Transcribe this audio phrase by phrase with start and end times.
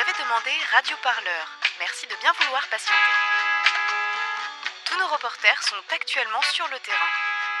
[0.00, 1.44] avez demandé Radio Parleur.
[1.76, 3.12] Merci de bien vouloir patienter.
[4.88, 7.12] Tous nos reporters sont actuellement sur le terrain.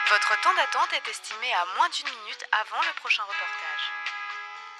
[0.08, 3.84] Votre temps d'attente est estimé à moins d'une minute avant le prochain reportage.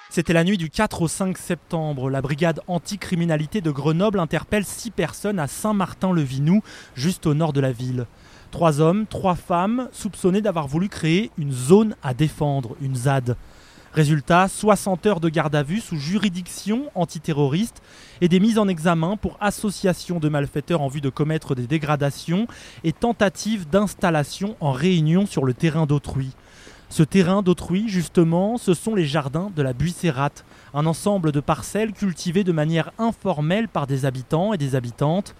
[0.09, 2.09] C'était la nuit du 4 au 5 septembre.
[2.09, 6.63] La brigade anticriminalité de Grenoble interpelle six personnes à Saint-Martin-le-Vinou,
[6.95, 8.07] juste au nord de la ville.
[8.49, 13.37] Trois hommes, trois femmes, soupçonnés d'avoir voulu créer une zone à défendre, une ZAD.
[13.93, 17.81] Résultat, 60 heures de garde à vue sous juridiction antiterroriste
[18.21, 22.47] et des mises en examen pour association de malfaiteurs en vue de commettre des dégradations
[22.85, 26.29] et tentative d'installation en réunion sur le terrain d'autrui.
[26.87, 31.91] Ce terrain d'autrui, justement, ce sont les jardins de la Buissérate, un ensemble de parcelles
[31.91, 35.35] cultivées de manière informelle par des habitants et des habitantes.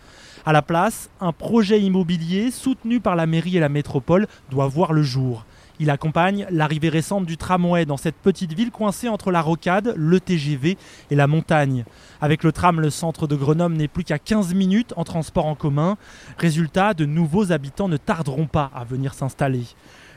[0.46, 4.92] À la place, un projet immobilier soutenu par la mairie et la métropole doit voir
[4.92, 5.46] le jour.
[5.82, 10.20] Il accompagne l'arrivée récente du tramway dans cette petite ville coincée entre la rocade, le
[10.20, 10.78] TGV
[11.10, 11.86] et la montagne.
[12.22, 15.56] Avec le tram, le centre de Grenoble n'est plus qu'à 15 minutes en transport en
[15.56, 15.98] commun.
[16.38, 19.64] Résultat, de nouveaux habitants ne tarderont pas à venir s'installer.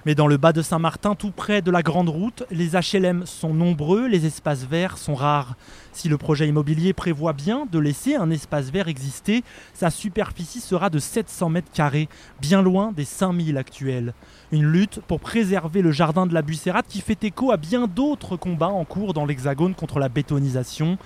[0.07, 3.55] Mais dans le bas de Saint-Martin, tout près de la grande route, les HLM sont
[3.55, 5.57] nombreux, les espaces verts sont rares.
[5.93, 10.91] Si le projet immobilier prévoit bien de laisser un espace vert exister, sa superficie sera
[10.91, 14.13] de 700 mètres carrés, bien loin des 5000 actuels.
[14.53, 18.37] Une lutte pour préserver le jardin de la Buissérate qui fait écho à bien d'autres
[18.37, 20.99] combats en cours dans l'Hexagone contre la bétonisation.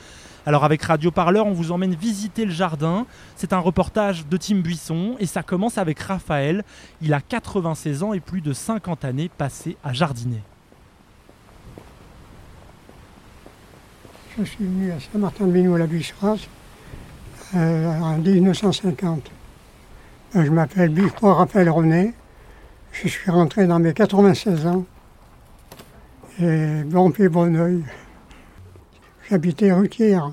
[0.49, 3.05] Alors avec Radio Parleur, on vous emmène visiter le jardin.
[3.37, 6.65] C'est un reportage de Tim Buisson et ça commence avec Raphaël.
[7.03, 10.41] Il a 96 ans et plus de 50 années passées à jardiner.
[14.39, 16.39] Je suis venu à Saint-Martin-de-Vinou à la Buisseras
[17.55, 19.31] euh, en 1950.
[20.35, 22.15] Euh, Je m'appelle Bifro Raphaël René.
[22.93, 24.87] Je suis rentré dans mes 96 ans.
[26.41, 27.83] Et bon pied, bon oeil.
[29.31, 30.33] J'habitais Rutière,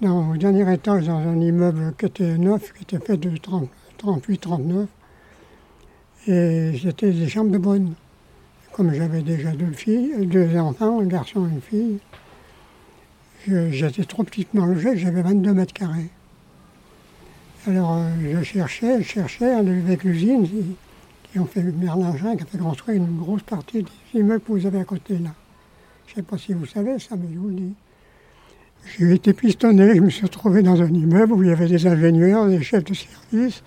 [0.00, 4.86] dans, au dernier étage, dans un immeuble qui était neuf, qui était fait de 38-39.
[6.26, 7.94] Et j'étais des chambres de bonne.
[8.72, 11.98] Comme j'avais déjà deux filles, deux enfants, un garçon et une fille,
[13.46, 16.10] j'étais trop petitement logé, j'avais 22 mètres carrés.
[17.68, 20.76] Alors euh, je cherchais, je cherchais avec l'usine qui,
[21.30, 24.66] qui ont fait Merlingin, qui a fait construire une grosse partie des immeubles que vous
[24.66, 25.30] avez à côté là.
[26.06, 27.74] Je ne sais pas si vous savez ça, mais je vous le dis.
[28.98, 31.86] J'ai été pistonné, je me suis retrouvé dans un immeuble où il y avait des
[31.86, 33.62] ingénieurs, des chefs de service.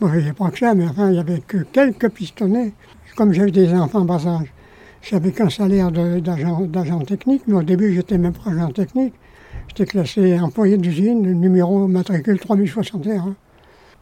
[0.00, 2.72] Bon, il n'y avait pas que ça, mais enfin, il n'y avait que quelques pistonnés.
[3.16, 4.52] Comme j'avais des enfants en bas âge,
[5.02, 9.14] j'avais qu'un salaire d'agent technique, mais au début, j'étais même pas agent technique.
[9.68, 13.34] J'étais classé employé d'usine, numéro matricule 3061.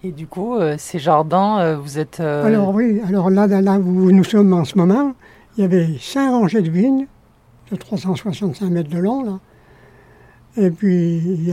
[0.04, 2.20] Et du coup, euh, ces jardins, euh, vous êtes...
[2.20, 5.14] euh, Alors oui, alors là, là, là où nous sommes en ce moment,
[5.56, 7.06] il y avait cinq rangées de vignes
[7.70, 9.40] de 365 mètres de long, là.
[10.56, 11.48] Et puis, il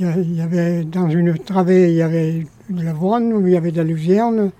[0.00, 3.76] y, avait dans une travée, il y avait de l'avoine, où il y avait de
[3.76, 4.50] la luzerne,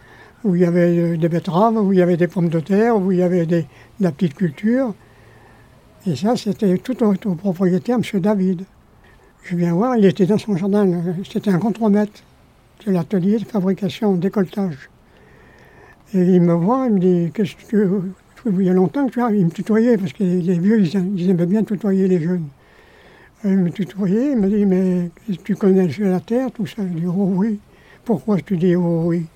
[0.45, 2.97] où il y avait euh, des betteraves, où il y avait des pommes de terre,
[2.97, 4.95] où il y avait des- de la petite culture.
[6.07, 8.21] Et ça, c'était tout au, au propriétaire, M.
[8.21, 8.65] David.
[9.43, 10.87] Je viens voir, il était dans son jardin,
[11.31, 12.23] c'était un contremaître
[12.87, 14.89] de l'atelier de fabrication, décolletage.
[16.15, 18.03] Et il me voit, il me dit, qu'est-ce que
[18.47, 21.13] il y a longtemps que tu as, il me tutoyait, parce que les vieux, ils,
[21.17, 22.47] ils aimaient bien tutoyer les jeunes.
[23.45, 25.11] Et il me tutoyait, il me dit, mais
[25.45, 27.59] tu connais le la terre, tout ça Je dis, oh oui.
[28.05, 29.27] Pourquoi tu dis oh oui?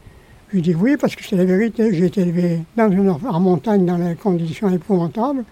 [0.48, 1.92] Je lui dis oui, parce que c'est la vérité.
[1.94, 5.44] J'ai été élevé dans une, en montagne dans des conditions épouvantables.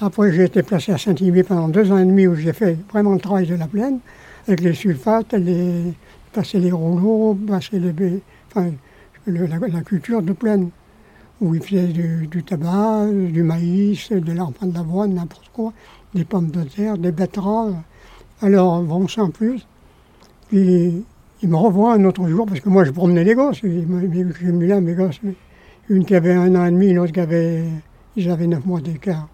[0.00, 3.12] Après, j'ai été placé à Saint-Imier pendant deux ans et demi où j'ai fait vraiment
[3.12, 3.98] le travail de la plaine,
[4.46, 5.92] avec les sulfates, les,
[6.32, 8.20] passer les rouleaux, passer les
[8.50, 8.70] enfin,
[9.26, 10.70] la culture de plaine,
[11.42, 15.72] où ils faisaient du, du tabac, du maïs, de l'enfant d'avoine, n'importe quoi,
[16.14, 17.74] des pommes de terre, des betteraves.
[18.40, 19.66] Alors, bon, sans plus.
[20.48, 21.04] Puis,
[21.42, 23.60] il me revoit un autre jour, parce que moi, je promenais les gosses.
[23.64, 25.20] Il il- mis là mes gosses.
[25.88, 27.64] Une qui avait un an et demi, l'autre qui avait,
[28.16, 29.28] ils avaient neuf mois d'écart.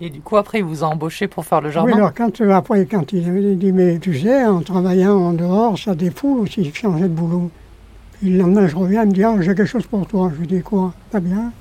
[0.00, 2.40] Et du coup, après, il vous a embauché pour faire le Oui, jardin alors quand,
[2.40, 6.40] euh, après, quand il avait dit, mais tu sais, en travaillant en dehors, ça défoule
[6.40, 7.48] aussi changer de boulot.
[8.24, 10.32] Puis le lendemain, je reviens, il me dit, ah, j'ai quelque chose pour toi.
[10.34, 10.94] Je lui dis, quoi?
[11.10, 11.52] Pas bien.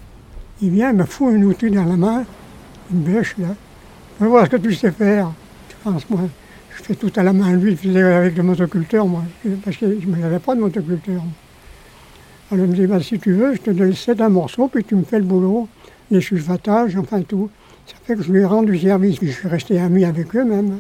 [0.62, 2.24] Il vient, il me fout un outil dans la main,
[2.89, 3.50] une bêche, là.
[4.21, 5.30] Je voir ce que tu sais faire.
[5.68, 6.21] Je pense, moi,
[6.74, 7.51] je fais tout à la main.
[7.51, 9.24] Lui, il faisait avec le motoculteur, moi,
[9.65, 11.21] parce que je n'avais pas de motoculteur.
[12.50, 14.86] Alors il me dit, bah, si tu veux, je te donne sept un morceau, puis
[14.86, 15.68] tu me fais le boulot,
[16.12, 17.50] les sulfatages, enfin tout.
[17.88, 20.80] Ça fait que je lui ai rendu service, je suis resté ami avec eux même.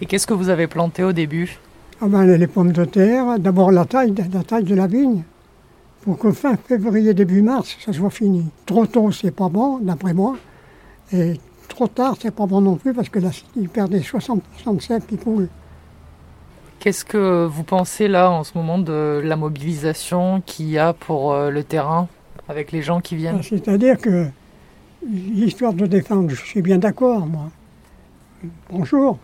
[0.00, 1.60] Et qu'est-ce que vous avez planté au début?
[2.04, 5.22] Ah ben, les pommes de terre, d'abord la taille, la taille de la vigne,
[6.00, 8.44] pour que fin février, début mars, ça soit fini.
[8.66, 10.36] Trop tôt, c'est pas bon, d'après moi,
[11.12, 11.38] et
[11.68, 15.16] trop tard, c'est pas bon non plus parce que là, ils perdent 60% de qui
[15.16, 15.48] coule.
[16.80, 21.32] Qu'est-ce que vous pensez là en ce moment de la mobilisation qu'il y a pour
[21.32, 22.08] euh, le terrain
[22.48, 23.44] avec les gens qui viennent?
[23.44, 24.26] C'est-à-dire que
[25.08, 27.48] l'histoire de défendre, je suis bien d'accord, moi.
[28.70, 29.18] Bonjour.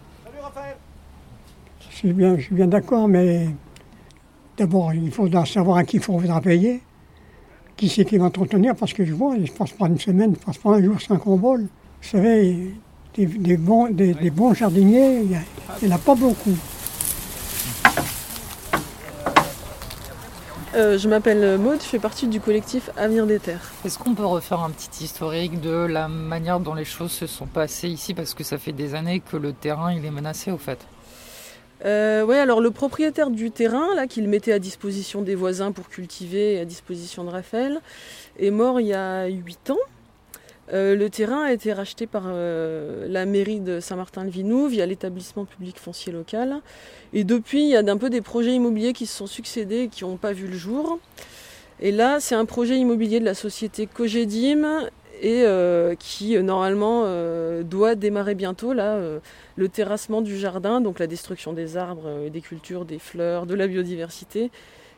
[2.00, 3.48] Je suis bien, je suis bien d'accord, mais
[4.56, 6.80] d'abord, il faudra savoir à qui il faudra payer.
[7.76, 9.98] Qui c'est qui va entretenir Parce que je vois, il ne se passe pas une
[9.98, 11.62] semaine, il ne se passe pas un jour sans qu'on vole.
[11.62, 12.72] Vous savez,
[13.14, 15.22] des, des bons, des, des bons jardiniers,
[15.82, 16.56] il n'y en a pas beaucoup.
[20.76, 23.72] Euh, je m'appelle Maude, je fais partie du collectif Avenir des Terres.
[23.84, 27.46] Est-ce qu'on peut refaire un petit historique de la manière dont les choses se sont
[27.46, 30.58] passées ici Parce que ça fait des années que le terrain il est menacé au
[30.58, 30.78] fait?
[31.84, 35.88] Euh, ouais, alors le propriétaire du terrain, là, qu'il mettait à disposition des voisins pour
[35.88, 37.80] cultiver et à disposition de Raphaël,
[38.38, 39.76] est mort il y a 8 ans.
[40.74, 45.78] Euh, le terrain a été racheté par euh, la mairie de Saint-Martin-le-Vinou via l'établissement public
[45.78, 46.60] foncier local.
[47.14, 49.88] Et depuis, il y a un peu des projets immobiliers qui se sont succédés et
[49.88, 50.98] qui n'ont pas vu le jour.
[51.80, 54.88] Et là, c'est un projet immobilier de la société Cogedim
[55.20, 59.18] et euh, qui normalement euh, doit démarrer bientôt là euh,
[59.56, 63.66] le terrassement du jardin, donc la destruction des arbres, des cultures, des fleurs, de la
[63.66, 64.50] biodiversité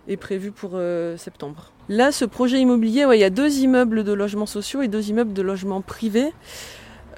[0.09, 0.81] est prévu pour
[1.17, 1.73] septembre.
[1.89, 5.35] Là, ce projet immobilier, il y a deux immeubles de logements sociaux et deux immeubles
[5.35, 6.33] de logements privés.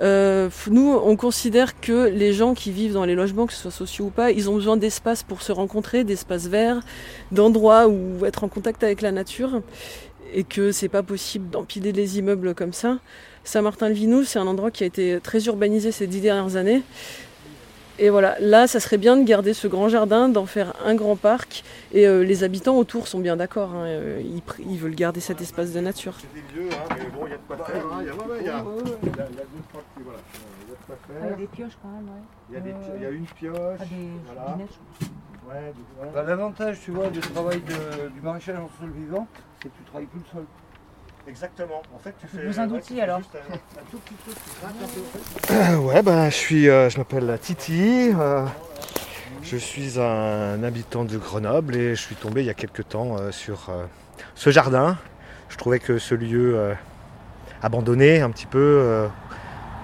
[0.01, 4.07] nous, on considère que les gens qui vivent dans les logements, que ce soit sociaux
[4.07, 6.81] ou pas, ils ont besoin d'espace pour se rencontrer, d'espaces verts,
[7.31, 9.63] d'endroits où être en contact avec la nature
[10.33, 12.99] et que c'est pas possible d'empiler les immeubles comme ça.
[13.45, 16.83] Saint-Martin-le-Vinou, c'est un endroit qui a été très urbanisé ces dix dernières années.
[17.99, 21.17] Et voilà, là, ça serait bien de garder ce grand jardin, d'en faire un grand
[21.17, 21.63] parc.
[21.93, 23.71] Et euh, les habitants autour sont bien d'accord.
[23.75, 26.15] Hein, euh, ils, ils, veulent garder cet espace de nature.
[26.19, 27.35] C'est des vieux, hein, mais bon, il y
[31.33, 32.23] a des pioches quand même, ouais.
[32.51, 33.79] Il y a, des, il y a une pioche.
[33.79, 34.57] Pas des, voilà.
[34.57, 34.79] des neiges.
[35.49, 36.13] Ouais, voilà.
[36.13, 39.27] Bah, L'avantage, tu vois, du travail de, du maraîchage en sol vivant,
[39.63, 40.45] c'est que tu travailles plus le sol.
[41.29, 41.83] Exactement.
[41.95, 43.01] En fait, tu fais.
[43.01, 43.19] alors.
[43.19, 45.01] juste un, un tout petit peu, tu grattes un peu.
[45.01, 45.77] en fait.
[45.97, 48.11] ouais, bah, je suis, euh, je m'appelle Titi.
[48.19, 48.45] euh,
[49.43, 53.17] je suis un habitant de Grenoble et je suis tombé il y a quelques temps
[53.19, 53.85] euh, sur euh,
[54.35, 54.97] ce jardin.
[55.49, 56.75] Je trouvais que ce lieu euh,
[57.63, 59.09] abandonné un petit peu, euh,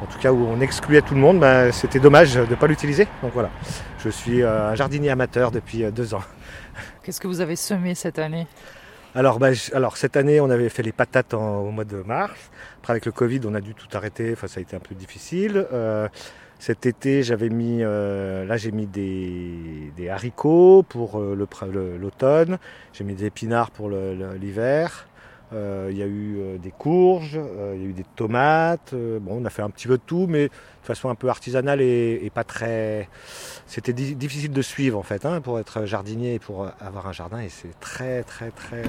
[0.02, 2.66] en tout cas où on excluait tout le monde, bah, c'était dommage de ne pas
[2.66, 3.06] l'utiliser.
[3.22, 3.50] Donc voilà,
[3.98, 6.22] je suis euh, un jardinier amateur depuis euh, deux ans.
[7.02, 8.46] Qu'est-ce que vous avez semé cette année?
[9.14, 12.02] Alors, bah, j- alors cette année, on avait fait les patates en- au mois de
[12.02, 12.38] mars.
[12.80, 14.30] Après, avec le Covid, on a dû tout arrêter.
[14.34, 15.66] Enfin, ça a été un peu difficile.
[15.72, 16.08] Euh,
[16.60, 21.34] cet été, j'avais mis, euh, là, j'ai mis des, des haricots pour euh,
[22.00, 22.58] l'automne.
[22.92, 25.06] J'ai mis des épinards pour l'hiver.
[25.54, 28.94] Euh, Il y a eu euh, des courges, euh, il y a eu des tomates.
[28.94, 30.52] Bon, on a fait un petit peu de tout, mais de
[30.82, 33.08] façon un peu artisanale et, pas très.
[33.66, 37.12] C'était di- difficile de suivre en fait, hein, pour être jardinier et pour avoir un
[37.12, 37.40] jardin.
[37.40, 38.82] Et c'est très, très, très.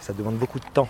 [0.00, 0.88] ça demande beaucoup de temps.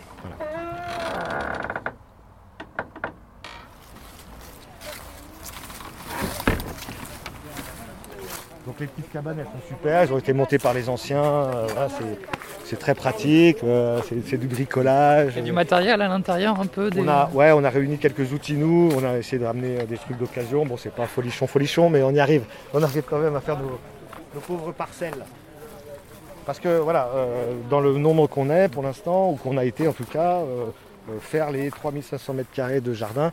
[8.66, 10.00] Donc les petites cabanes, elles sont super.
[10.02, 11.50] Elles ont été montées par les anciens.
[12.68, 13.58] C'est- très pratique.
[13.64, 15.32] euh, c'est du bricolage.
[15.34, 17.00] Il y a du matériel à l'intérieur un peu des...
[17.00, 19.84] On a, ouais, on a réuni quelques outils nous, on a essayé de ramener euh,
[19.84, 20.66] des trucs d'occasion.
[20.66, 22.42] Bon, c'est pas folichon, folichon, mais on y arrive.
[22.74, 23.78] On arrive quand même à faire nos,
[24.34, 25.24] nos pauvres parcelles.
[26.44, 29.88] Parce que voilà, euh, dans le nombre qu'on est pour l'instant, ou qu'on a été
[29.88, 30.66] en tout cas, euh,
[31.20, 33.32] faire les 3500 mètres carrés de jardin,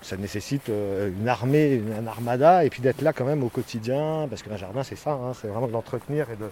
[0.00, 4.26] ça nécessite une armée, une, un armada, et puis d'être là quand même au quotidien,
[4.28, 6.46] parce qu'un jardin c'est ça, hein, c'est vraiment de l'entretenir et de,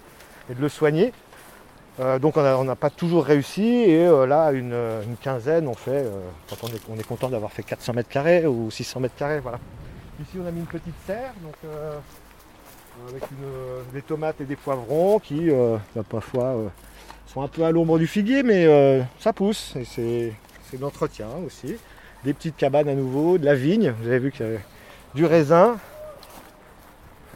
[0.50, 1.12] et de le soigner.
[2.00, 4.75] Euh, donc on n'a pas toujours réussi et euh, là une,
[5.21, 8.47] quinzaine on fait euh, quand on est, on est content d'avoir fait 400 mètres carrés
[8.47, 9.59] ou 600 mètres carrés voilà.
[10.23, 11.57] Ici on a mis une petite serre donc
[13.09, 13.23] avec
[13.92, 15.50] des tomates et des poivrons qui
[15.95, 16.57] bah, parfois
[17.26, 18.66] sont un peu à l'ombre du figuier mais
[19.19, 20.33] ça pousse et c'est
[20.76, 21.76] de l'entretien aussi.
[22.25, 24.64] Des petites cabanes à nouveau, de la vigne, vous avez vu qu'il y avait
[25.14, 25.78] du raisin.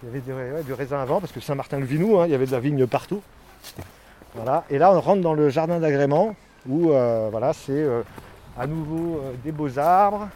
[0.03, 2.61] Il y avait du raisin avant parce que Saint-Martin-le-Vinou, hein, il y avait de la
[2.61, 3.23] vigne partout.
[4.35, 4.65] Voilà.
[4.69, 6.35] Et là, on rentre dans le jardin d'agrément
[6.69, 8.03] où euh, voilà, c'est euh,
[8.59, 10.29] à nouveau euh, des beaux arbres,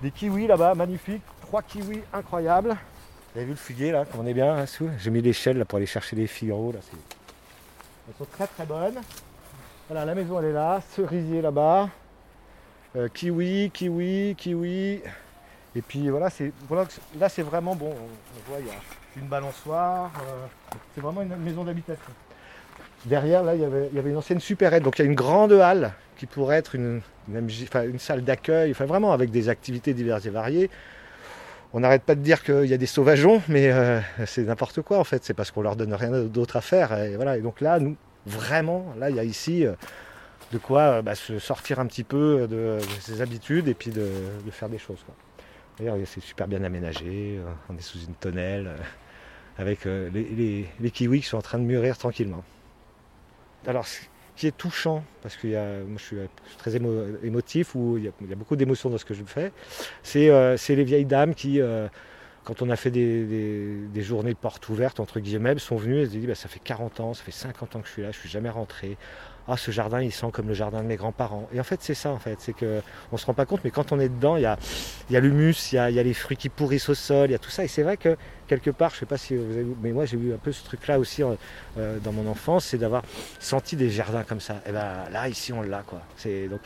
[0.00, 2.70] des kiwis là-bas, magnifiques, trois kiwis incroyables.
[2.70, 5.58] Vous avez vu le figuier là, comme on est bien là dessous J'ai mis l'échelle
[5.58, 9.00] là pour aller chercher les c'est- Elles sont très très bonnes.
[9.88, 11.88] Voilà, la maison elle est là, cerisier là-bas,
[13.14, 15.02] kiwi, kiwi, kiwi.
[15.74, 16.52] Et puis voilà, c'est
[17.18, 17.90] là c'est vraiment bon.
[17.90, 18.74] On, voit il y a
[19.16, 20.10] une balançoire.
[20.94, 22.12] c'est vraiment une maison d'habitation.
[23.06, 24.82] Derrière, là, il y, avait, une ancienne supérette.
[24.82, 27.00] Donc il y a une grande halle qui pourrait être une,
[27.98, 30.70] salle d'accueil, enfin vraiment avec des activités diverses et variées.
[31.74, 34.98] On n'arrête pas de dire qu'il y a des sauvageons, mais euh, c'est n'importe quoi
[34.98, 35.24] en fait.
[35.24, 36.96] C'est parce qu'on leur donne rien d'autre à faire.
[36.98, 37.38] Et voilà.
[37.40, 39.72] Donc là, nous, vraiment, là, il y a ici euh,
[40.52, 44.06] de quoi euh, bah, se sortir un petit peu de, ses habitudes et puis de,
[44.50, 45.02] faire des choses.
[45.78, 47.40] D'ailleurs, c'est super bien aménagé.
[47.70, 48.70] On est sous une tonnelle
[49.56, 52.44] avec les kiwis qui sont en train de mûrir tranquillement.
[53.66, 54.00] Alors, ce
[54.36, 55.46] qui est touchant, parce que
[55.84, 56.26] moi je suis euh,
[56.58, 59.52] très émo- émotif, où il y a, beaucoup d'émotions dans ce que je fais,
[60.02, 61.88] c'est euh, les vieilles dames qui, euh,
[62.44, 66.06] quand on a fait des, des- des journées portes ouvertes, entre guillemets, sont venues et
[66.06, 68.10] se disent bah, ça fait 40 ans, ça fait 50 ans que je suis là,
[68.10, 68.96] je suis jamais rentré.
[69.48, 71.48] Ah, ce jardin, il sent comme le jardin de mes grands-parents.
[71.52, 72.36] Et en fait, c'est ça, en fait.
[72.40, 72.80] C'est que
[73.10, 74.56] on se rend pas compte, mais quand on est dedans, il y a,
[75.20, 77.64] l'humus, il y a, les fruits qui pourrissent au sol, il y a tout ça.
[77.64, 80.16] Et c'est vrai que quelque part, je sais pas si vous avez, mais moi j'ai
[80.16, 83.02] eu un peu ce truc-là aussi euh, dans mon enfance, c'est d'avoir
[83.40, 84.60] senti des jardins comme ça.
[84.66, 86.02] Et ben là, ici, on l'a, quoi.
[86.16, 86.60] C'est donc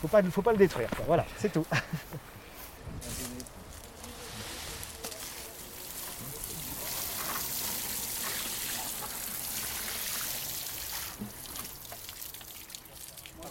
[0.00, 0.08] faut,
[0.42, 0.88] pas, le détruire.
[1.06, 1.66] Voilà, c'est tout.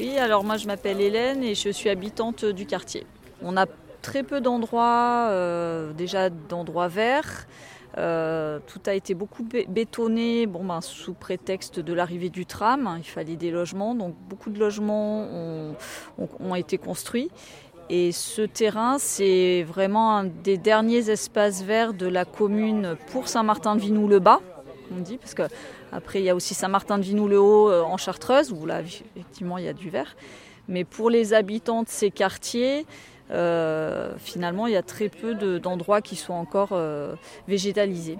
[0.03, 3.05] Oui, alors moi je m'appelle Hélène et je suis habitante du quartier.
[3.41, 3.65] On a
[4.01, 7.47] très peu d'endroits, euh, déjà d'endroits verts.
[7.97, 12.95] Euh, tout a été beaucoup bé- bétonné, bon, ben, sous prétexte de l'arrivée du tram.
[12.97, 15.75] Il fallait des logements, donc beaucoup de logements ont,
[16.41, 17.31] ont- été construits.
[17.89, 24.41] Et ce terrain, c'est vraiment un des derniers espaces verts de la commune pour Saint-Martin-de-Vinou-le-Bas,
[24.91, 25.43] on dit, parce que
[25.91, 28.81] après il y a aussi Saint-Martin-de-Vinou-le-Haut euh, en Chartreuse, où là
[29.15, 30.15] effectivement il y a du vert.
[30.67, 32.85] Mais pour les habitants de ces quartiers,
[33.31, 37.15] euh, finalement, il y a très peu de- d'endroits qui sont encore euh,
[37.47, 38.17] végétalisés.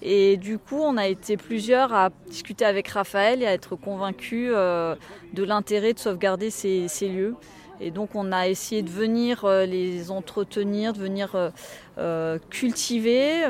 [0.00, 4.50] Et du coup, on a été plusieurs à discuter avec Raphaël et à être convaincus
[4.52, 7.36] de l'intérêt de sauvegarder ces lieux.
[7.80, 11.50] Et donc, on a essayé de venir euh, les entretenir, de venir euh,
[11.98, 13.42] euh, cultiver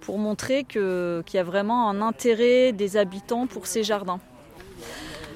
[0.00, 4.20] pour montrer qu'il y a vraiment un intérêt des habitants pour ces jardins.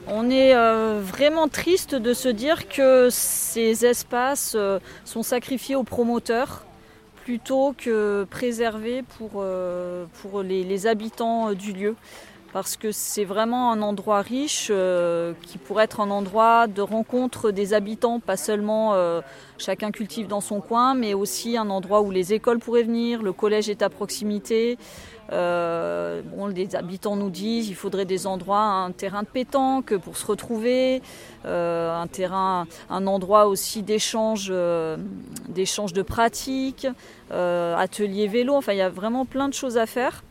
[0.06, 0.54] On est
[1.00, 4.56] vraiment triste de se dire que ces espaces
[5.06, 6.66] sont sacrifiés aux promoteurs
[7.24, 9.42] plutôt que préservés pour,
[10.42, 11.96] les, habitants du lieu.
[12.54, 17.50] Parce que c'est vraiment un endroit riche euh, qui pourrait être un endroit de rencontre
[17.50, 19.22] des habitants, pas seulement euh,
[19.58, 23.32] chacun cultive dans son coin, mais aussi un endroit où les écoles pourraient venir, le
[23.32, 24.78] collège est à proximité.
[25.32, 30.16] Euh, bon, les habitants nous disent qu'il faudrait des endroits, un terrain de pétanque pour
[30.16, 31.02] se retrouver,
[31.44, 34.52] un terrain, un endroit aussi d'échange,
[35.48, 36.86] d'échange de pratiques,
[37.32, 38.54] atelier vélo.
[38.54, 40.22] Enfin, il y a vraiment plein de choses à faire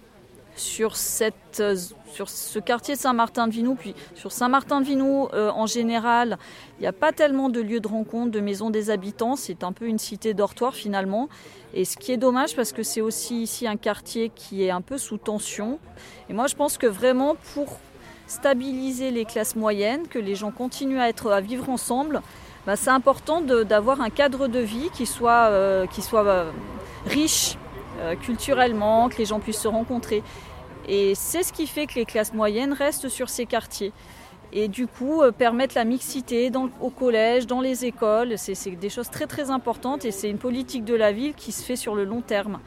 [0.56, 1.76] sur cette, euh,
[2.12, 6.38] sur ce quartier de Saint-Martin-de-Vinou, puis sur Saint-Martin-de-Vinou euh, en général,
[6.78, 9.36] il n'y a pas tellement de lieux de rencontre, de maisons des habitants.
[9.36, 11.30] C'est un peu une cité dortoir finalement.
[11.74, 14.82] Et ce qui est dommage parce que c'est aussi ici un quartier qui est un
[14.82, 15.80] peu sous tension.
[16.30, 17.80] Et moi je pense que vraiment pour
[18.28, 22.22] stabiliser les classes moyennes, que les gens continuent à, être, à vivre ensemble,
[22.66, 26.52] bah, c'est important d'avoir un cadre de vie qui soit, euh, qui soit euh,
[27.06, 27.58] riche
[28.00, 30.24] euh, culturellement, que les gens puissent se rencontrer.
[30.88, 33.94] Et c'est ce qui fait que les classes moyennes restent sur ces quartiers.
[34.52, 39.10] Et du coup, euh, permettre la mixité au collège, dans les écoles, c'est des choses
[39.10, 42.04] très très importantes et c'est une politique de la ville qui se fait sur le
[42.04, 42.60] long terme.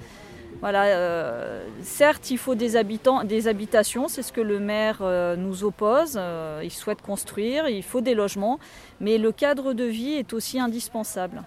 [0.65, 5.03] Euh, certes, il faut des, habitations, c'est ce que le maire
[5.37, 6.19] nous oppose.
[6.63, 8.59] il souhaite construire, il faut des logements,
[9.01, 11.43] mais le cadre de vie est aussi indispensable.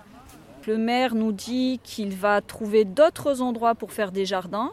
[0.68, 4.72] Le maire nous dit qu'il va trouver d'autres endroits pour faire des jardins,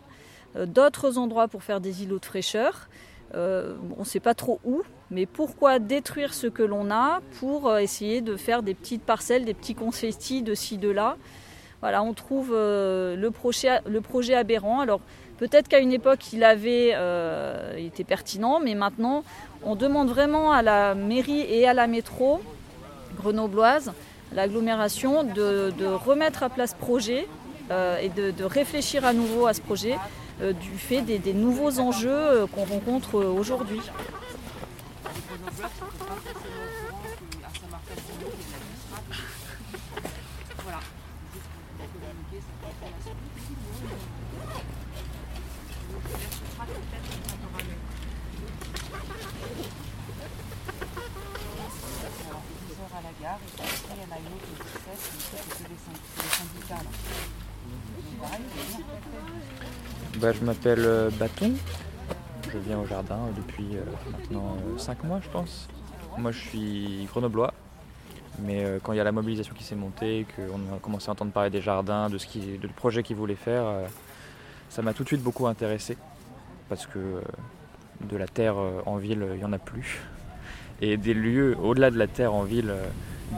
[0.56, 2.88] euh, d'autres endroits pour faire des îlots de fraîcheur.
[3.34, 7.68] Euh, on ne sait pas trop où, mais pourquoi détruire ce que l'on a pour
[7.68, 11.16] euh, essayer de faire des petites parcelles, des petits confettis de ci, de là?
[11.82, 14.80] Voilà, on trouve le, projet, aberrant.
[14.80, 15.00] Alors
[15.38, 16.96] peut-être qu'à une époque il avait
[17.78, 19.24] il était pertinent, mais maintenant
[19.62, 22.40] on demande vraiment à la mairie et à la métro
[23.16, 23.92] grenobloise,
[24.36, 27.26] l'agglomération, de, remettre à place ce projet
[27.70, 29.96] euh, et de, réfléchir à nouveau à ce projet
[30.42, 33.16] euh, du fait des, nouveaux enjeux euh, qu'on rencontre
[54.16, 54.20] euh.
[60.20, 61.52] Bah, je m'appelle euh, Bâton.
[62.52, 63.76] je viens au jardin depuis
[64.10, 65.68] maintenant 5 mois, je pense.
[66.18, 67.52] Moi, je suis grenoblois,
[68.40, 71.32] mais quand il y a la mobilisation qui s'est montée, qu'on a commencé à entendre
[71.32, 73.64] parler des jardins, de ce projet qu'ils voulaient faire,
[74.70, 75.98] ça m'a tout de suite beaucoup intéressé
[76.70, 77.20] parce que
[78.00, 78.56] de la terre
[78.86, 80.00] en ville, il n'y en a plus.
[80.80, 82.72] Et des lieux, au-delà de la terre en ville,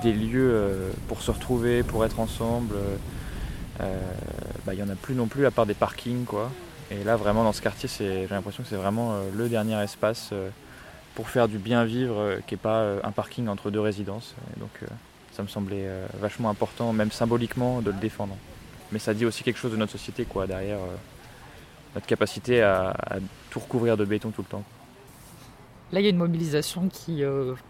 [0.03, 2.75] des lieux pour se retrouver, pour être ensemble,
[3.79, 6.25] bah, il n'y en a plus non plus à part des parkings.
[6.25, 6.51] quoi.
[6.91, 10.31] Et là, vraiment, dans ce quartier, j'ai l'impression que c'est vraiment euh, le dernier espace
[10.33, 10.49] euh,
[11.15, 14.35] pour faire du bien vivre, euh, qui n'est pas un parking entre deux résidences.
[14.59, 14.71] donc,
[15.33, 15.89] ça me semblait
[16.21, 18.37] vachement important, même symboliquement, de le défendre.
[18.91, 20.81] Mais ça dit aussi quelque chose de notre société, quoi, derrière
[21.95, 22.97] notre capacité à,
[23.49, 24.65] tout recouvrir de béton tout le temps.
[25.93, 27.23] Là, il y a une mobilisation qui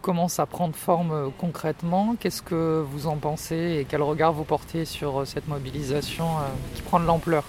[0.03, 2.17] commence à prendre forme concrètement.
[2.19, 6.27] Qu'est-ce que vous en pensez et quel regard vous portez sur cette mobilisation
[6.75, 7.45] qui prend de l'ampleur?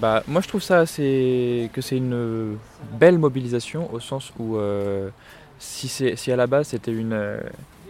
[0.00, 1.68] Bah, moi je trouve ça assez...
[1.74, 2.56] que c'est une
[2.98, 5.10] belle mobilisation au sens où euh,
[5.58, 7.40] si, à la base c'était une, euh,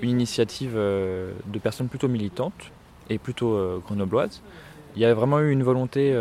[0.03, 2.73] initiative euh, de personnes plutôt militantes
[3.09, 4.41] et plutôt grenobloises,
[4.97, 6.15] il y a vraiment eu une volonté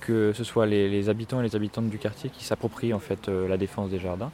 [0.00, 3.56] que ce soit les, habitants et les habitantes du quartier qui s'approprient en fait la
[3.56, 4.30] défense des jardins.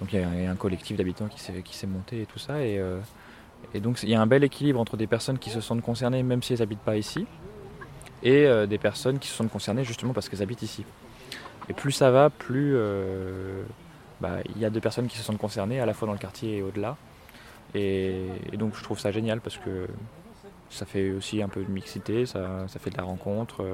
[0.00, 1.40] Donc il y a un collectif d'habitants qui
[1.76, 2.62] s'est monté et tout ça.
[2.62, 2.80] Et,
[3.74, 6.22] et donc il y a un bel équilibre entre des personnes qui se sentent concernées
[6.22, 7.26] même si elles n'habitent pas ici,
[8.22, 10.84] et euh, des personnes qui se sentent concernées justement parce qu'elles habitent ici.
[11.68, 13.62] Et plus ça va, plus euh,
[14.20, 16.18] bah, il y a des personnes qui se sentent concernées à la fois dans le
[16.18, 16.96] quartier et au-delà.
[17.74, 19.86] Et, donc je trouve ça génial parce que
[20.70, 23.64] ça fait aussi un peu de mixité, ça, fait de la rencontre.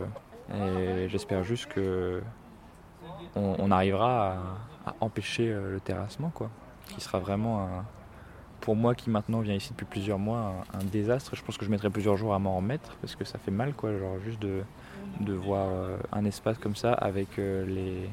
[0.53, 2.23] Euh, et j'espère juste que
[3.35, 4.37] on, arrivera
[4.85, 6.51] à, empêcher le terrassement, quoi,
[6.89, 7.85] qui sera vraiment un,
[8.63, 11.37] pour moi qui maintenant vient ici depuis plusieurs mois un, désastre.
[11.37, 13.75] Je pense que je mettrai plusieurs jours à m'en remettre parce que ça fait mal
[13.75, 14.63] quoi, genre juste de,
[15.21, 18.09] de voir euh, un espace comme ça avec euh, les,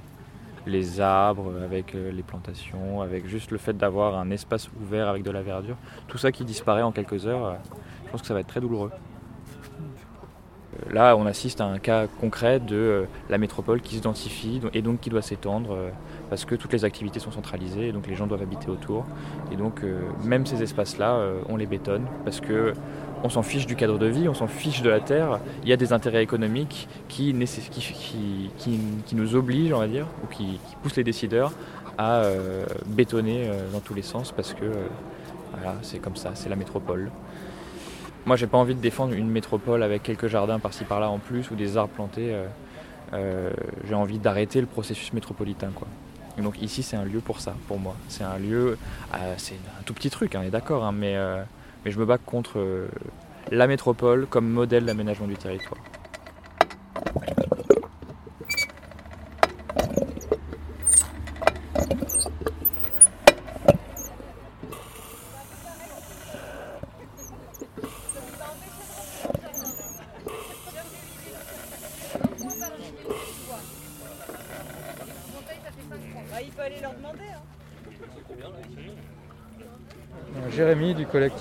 [0.66, 5.24] les arbres, avec euh, les plantations, avec juste le fait d'avoir un espace ouvert avec
[5.24, 5.78] de la verdure.
[6.08, 7.58] Tout ça qui disparaît en quelques heures,
[8.06, 8.92] je pense que ça va être très douloureux.
[10.92, 15.10] Là, on assiste à un cas concret de la métropole qui s'identifie et donc qui
[15.10, 15.76] doit s'étendre
[16.30, 19.06] parce que toutes les activités sont centralisées et donc les gens doivent habiter autour.
[19.52, 22.74] Et donc euh, même ces espaces-là, euh, on les bétonne parce que
[23.24, 25.40] on s'en fiche du cadre de vie, on s'en fiche de la terre.
[25.64, 30.96] Il y a des intérêts économiques qui, nous obligent, on va dire, ou qui, poussent
[30.96, 31.52] les décideurs
[31.98, 34.72] à euh, bétonner dans tous les sens parce que
[35.82, 37.12] c'est comme ça, c'est la métropole.
[38.30, 41.50] Moi, j'ai pas envie de défendre une métropole avec quelques jardins par-ci par-là en plus
[41.50, 42.32] ou des arbres plantés.
[43.12, 45.88] j'ai envie d'arrêter le processus métropolitain, quoi
[46.42, 47.96] donc ici, c'est un lieu pour ça, pour moi.
[48.08, 48.78] C'est un lieu,
[49.14, 51.42] euh, c'est un tout petit truc, on est d'accord, hein, mais, euh,
[51.84, 52.88] mais je me bats contre euh,
[53.52, 55.80] la métropole comme modèle d'aménagement du territoire.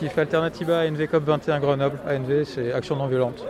[0.07, 1.99] Alternativa ANV COP 21 Grenoble.
[2.09, 3.45] ANV, c'est Action non violente.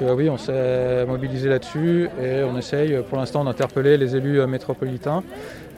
[0.00, 5.22] oui, on s'est mobilisé là-dessus et on essaye pour l'instant d'interpeller les élus euh, métropolitains,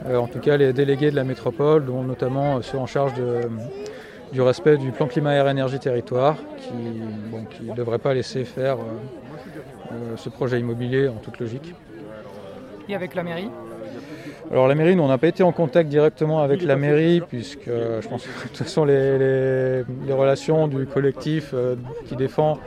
[0.07, 3.13] euh, en tout cas les délégués de la métropole, dont notamment ceux en charge
[4.33, 8.77] du respect du plan climat air énergie territoire, qui ne devrait pas laisser faire
[9.91, 11.73] euh, ce projet immobilier en toute logique.
[12.89, 13.49] Et avec la mairie?
[14.51, 17.67] Alors la mairie, nous, on n'a pas été en contact directement avec la mairie, puisque
[17.67, 21.75] euh, je pense que de toute façon les, relations du collectif euh,
[22.07, 22.59] qui défend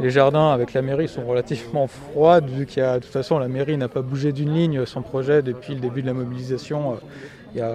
[0.00, 3.38] les jardins avec la mairie sont relativement froides, vu qu'il y a de toute façon
[3.38, 6.92] la mairie n'a pas bougé d'une ligne son projet depuis le début de la mobilisation
[6.92, 6.94] euh,
[7.54, 7.70] il y a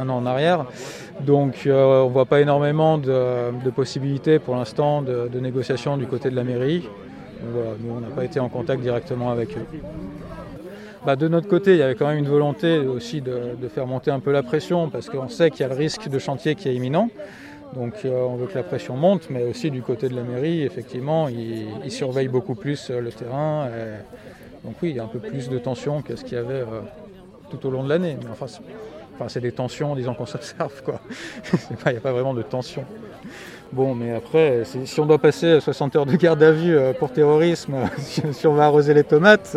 [0.00, 0.64] un an en arrière.
[1.20, 6.30] Donc on ne voit pas énormément de, possibilités pour l'instant de, de, négociation du côté
[6.30, 6.88] de la mairie.
[7.42, 9.66] nous on n'a pas été en contact directement avec eux.
[11.06, 14.10] Bah, de notre côté, il y avait quand même une volonté aussi de, faire monter
[14.10, 16.68] un peu la pression parce qu'on sait qu'il y a le risque de chantier qui
[16.68, 17.08] est imminent.
[17.74, 20.62] Donc euh, on veut que la pression monte, mais aussi du côté de la mairie,
[20.62, 23.68] effectivement, ils, surveillent beaucoup plus euh, le terrain.
[24.64, 26.54] donc oui, il y a un peu plus de tension que ce qu'il y avait
[26.54, 26.80] euh,
[27.50, 28.16] tout au long de l'année.
[28.22, 28.46] Mais enfin,
[29.28, 30.82] c'est des tensions, disons qu'on s'observe.
[31.86, 32.84] Il n'y a pas vraiment de tension.
[33.70, 37.74] Bon, mais après, si on doit passer 60 heures de garde à vue pour terrorisme,
[37.98, 39.54] si on va arroser les tomates,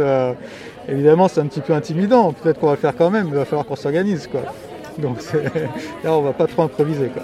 [0.88, 2.34] évidemment, c'est un petit peu intimidant.
[2.34, 4.42] Peut-être qu'on va le faire quand même, mais il va falloir qu'on s'organise, quoi.
[4.98, 5.18] Donc
[6.04, 7.24] là, on va pas trop improviser, quoi.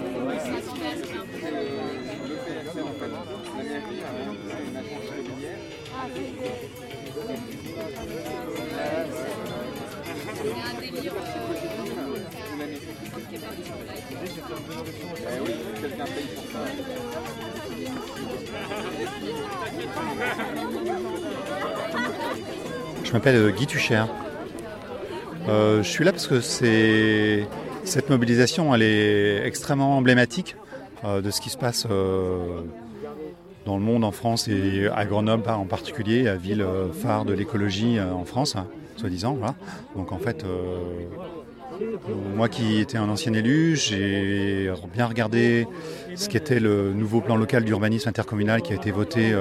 [23.08, 24.04] Je m'appelle euh, Guy Tucher.
[25.48, 30.56] Euh, je suis là parce que cette mobilisation, elle est extrêmement emblématique
[31.04, 31.86] euh, de ce qui se passe
[33.64, 36.66] dans le monde, en France et à Grenoble en particulier, la ville
[37.02, 38.66] phare de l'écologie en France, hein,
[38.96, 39.38] soi-disant.
[39.96, 40.44] Donc en fait,
[42.36, 45.66] moi qui étais un ancien élu, j'ai bien regardé
[46.14, 49.34] ce qu'était le nouveau plan local d'urbanisme intercommunal qui a été voté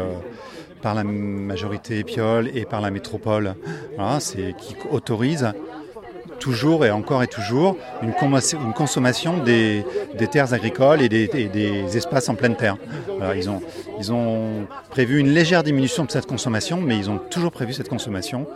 [0.81, 3.55] par la majorité Piole et par la métropole,
[3.95, 5.51] voilà, c'est qui autorise
[6.37, 8.13] toujours et encore et toujours une,
[8.73, 9.83] consommation des,
[10.31, 12.77] terres agricoles et des, espaces en pleine terre.
[13.35, 17.89] Ils, ont, prévu une légère diminution de cette consommation, mais ils ont toujours prévu cette
[17.89, 18.47] consommation,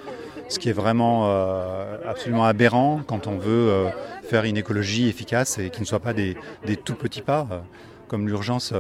[0.48, 3.90] ce qui est vraiment euh, absolument aberrant quand on veut euh,
[4.24, 6.36] faire une écologie efficace et qui ne soit pas des,
[6.84, 7.60] tout petits pas, euh,
[8.08, 8.74] comme l'urgence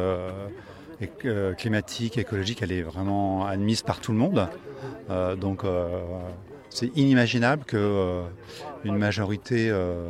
[1.57, 4.47] climatique, écologique, elle est vraiment admise par tout le monde.
[5.09, 6.01] Euh, donc euh,
[6.69, 8.23] c'est inimaginable que euh,
[8.83, 10.09] une majorité euh,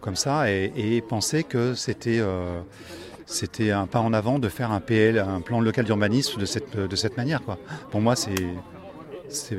[0.00, 2.60] comme ça ait, ait pensé que c'était euh,
[3.26, 6.76] c'était un pas en avant de faire un PL, un plan local d'urbanisme de cette,
[6.76, 7.42] de cette manière.
[7.42, 7.58] Quoi.
[7.90, 8.34] Pour moi, c'est
[9.28, 9.56] c'est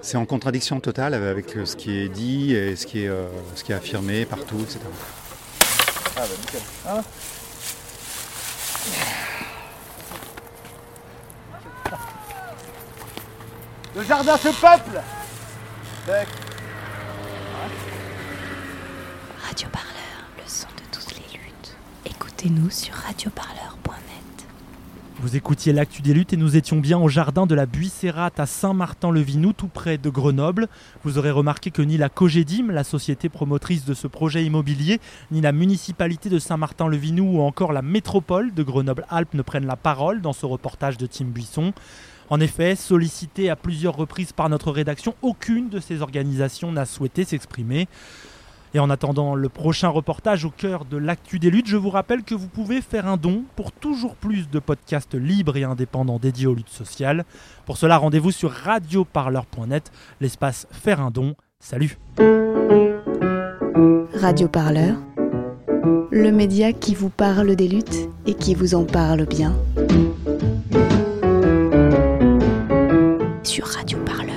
[0.00, 3.64] c'est en contradiction totale avec ce qui est dit et ce qui est, euh, ce
[3.64, 4.78] qui est affirmé partout, etc.
[6.16, 6.60] Ah bah nickel.
[6.88, 7.02] Hein?
[13.96, 15.00] Le jardin se peuple.
[19.48, 21.76] Radio Parleur, le son de toutes les luttes.
[22.04, 24.05] Écoutez-nous sur radioparleur.net.
[25.26, 28.46] Vous écoutiez l'actu des luttes et nous étions bien au jardin de la Buissérate à
[28.46, 30.68] Saint-Martin-le-Vinou, tout près de Grenoble.
[31.02, 35.00] Vous aurez remarqué que ni la Cogedim, la société promotrice de ce projet immobilier,
[35.32, 40.20] ni la municipalité de Saint-Martin-le-Vinou ou encore la métropole de Grenoble-Alpes ne prennent la parole
[40.20, 41.72] dans ce reportage de Tim Buisson.
[42.30, 47.24] En effet, sollicité à plusieurs reprises par notre rédaction, aucune de ces organisations n'a souhaité
[47.24, 47.88] s'exprimer.
[48.74, 52.22] Et en attendant le prochain reportage au cœur de l'actu des luttes, je vous rappelle
[52.22, 56.46] que vous pouvez faire un don pour toujours plus de podcasts libres et indépendants dédiés
[56.46, 57.24] aux luttes sociales.
[57.64, 61.34] Pour cela, rendez-vous sur radioparleur.net, l'espace faire un don.
[61.58, 61.98] Salut
[64.14, 64.96] Radio Parleur,
[66.10, 69.54] le média qui vous parle des luttes et qui vous en parle bien.
[73.42, 74.35] Sur Radio Parleur.